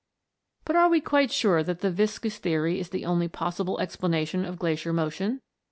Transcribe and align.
But 0.65 0.75
are 0.75 0.89
we 0.89 0.99
quite 0.99 1.31
sure 1.31 1.61
that 1.61 1.81
the 1.81 1.91
viscous 1.91 2.39
theory 2.39 2.79
is 2.79 2.89
the 2.89 3.05
only 3.05 3.27
possible 3.27 3.79
explanation 3.79 4.45
of 4.45 4.57
glacier 4.57 4.91
motion? 4.93 5.41